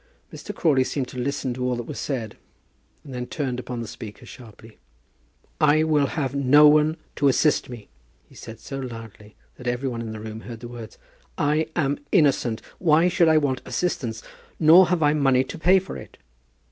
Mr. 0.33 0.51
Crawley 0.51 0.83
seemed 0.83 1.07
to 1.09 1.19
listen 1.19 1.53
to 1.53 1.63
all 1.63 1.75
that 1.75 1.83
was 1.83 1.99
said, 1.99 2.35
and 3.03 3.13
then 3.13 3.27
turned 3.27 3.59
upon 3.59 3.81
the 3.83 3.87
speaker 3.87 4.25
sharply: 4.25 4.79
"I 5.59 5.83
will 5.83 6.07
have 6.07 6.33
no 6.33 6.67
one 6.67 6.97
to 7.17 7.27
assist 7.27 7.69
me," 7.69 7.87
he 8.27 8.33
said 8.33 8.59
so 8.59 8.79
loudly 8.79 9.35
that 9.57 9.67
every 9.67 9.87
one 9.87 10.01
in 10.01 10.11
the 10.11 10.19
room 10.19 10.39
heard 10.39 10.61
the 10.61 10.67
words. 10.67 10.97
"I 11.37 11.67
am 11.75 11.99
innocent. 12.11 12.63
Why 12.79 13.09
should 13.09 13.27
I 13.27 13.37
want 13.37 13.61
assistance? 13.63 14.23
Nor 14.59 14.87
have 14.87 15.03
I 15.03 15.13
money 15.13 15.43
to 15.43 15.59
pay 15.59 15.77
for 15.77 15.97
it." 15.97 16.17